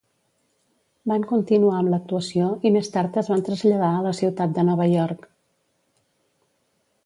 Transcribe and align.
Van 1.11 1.25
continuar 1.31 1.73
amb 1.79 1.91
l'actuació 1.95 2.47
i 2.69 2.73
més 2.77 2.91
tard 2.97 3.21
es 3.25 3.31
van 3.35 3.45
traslladar 3.51 3.93
a 3.97 4.03
la 4.09 4.17
ciutat 4.23 4.59
de 4.59 4.65
Nova 4.73 4.91
York. 4.97 5.31